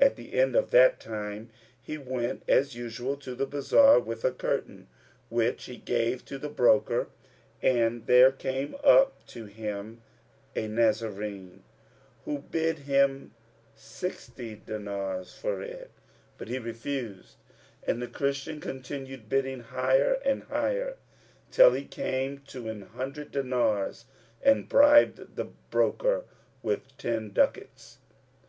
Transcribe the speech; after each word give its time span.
At 0.00 0.14
the 0.14 0.34
end 0.34 0.54
of 0.54 0.70
that 0.70 1.00
time, 1.00 1.50
he 1.82 1.98
went 1.98 2.44
as 2.46 2.76
usual 2.76 3.16
to 3.16 3.34
the 3.34 3.46
bazar 3.46 3.98
with 3.98 4.24
a 4.24 4.30
curtain, 4.30 4.86
which 5.28 5.64
he 5.64 5.76
gave 5.76 6.24
to 6.26 6.38
the 6.38 6.48
broker; 6.48 7.08
and 7.60 8.06
there 8.06 8.30
came 8.30 8.76
up 8.84 9.26
to 9.26 9.46
him 9.46 10.02
a 10.54 10.68
Nazarene 10.68 11.64
who 12.24 12.38
bid 12.38 12.78
him 12.78 13.34
sixty 13.74 14.54
dinars 14.54 15.34
for 15.36 15.60
it; 15.62 15.90
but 16.38 16.46
he 16.46 16.60
refused, 16.60 17.34
and 17.84 18.00
the 18.00 18.06
Christian 18.06 18.60
continued 18.60 19.28
bidding 19.28 19.58
higher 19.58 20.20
and 20.24 20.44
higher, 20.44 20.94
till 21.50 21.72
he 21.72 21.82
came 21.84 22.38
to 22.46 22.68
an 22.68 22.82
hundred 22.82 23.32
dinars 23.32 24.04
and 24.44 24.68
bribed 24.68 25.34
the 25.34 25.48
broker 25.72 26.22
with 26.62 26.96
ten 26.98 27.32
ducats. 27.32 27.98